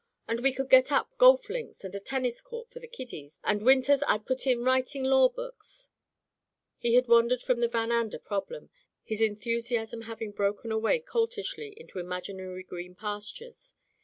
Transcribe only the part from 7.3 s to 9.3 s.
from the Van Ander problem, his